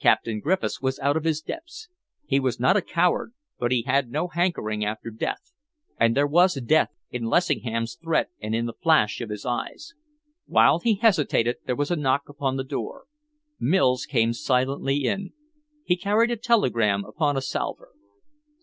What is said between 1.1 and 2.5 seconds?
of his depths. He